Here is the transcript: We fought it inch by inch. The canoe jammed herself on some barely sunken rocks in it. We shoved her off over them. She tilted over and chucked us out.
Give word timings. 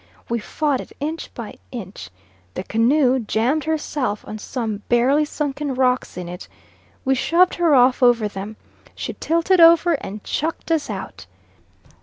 We 0.29 0.39
fought 0.39 0.81
it 0.81 0.93
inch 0.99 1.31
by 1.35 1.59
inch. 1.71 2.09
The 2.55 2.63
canoe 2.63 3.19
jammed 3.19 3.65
herself 3.65 4.25
on 4.27 4.39
some 4.39 4.77
barely 4.89 5.25
sunken 5.25 5.75
rocks 5.75 6.17
in 6.17 6.27
it. 6.27 6.47
We 7.05 7.13
shoved 7.13 7.53
her 7.61 7.75
off 7.75 8.01
over 8.01 8.27
them. 8.27 8.55
She 8.95 9.13
tilted 9.13 9.59
over 9.59 9.93
and 9.93 10.23
chucked 10.23 10.71
us 10.71 10.89
out. 10.89 11.27